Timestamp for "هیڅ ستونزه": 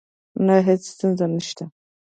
0.67-1.25